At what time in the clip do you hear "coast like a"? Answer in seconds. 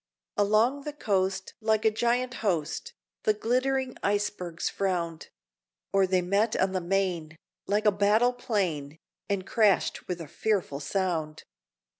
0.93-1.91